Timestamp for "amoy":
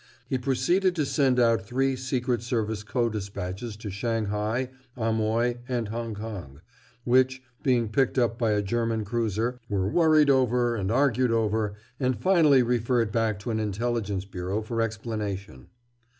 4.97-5.59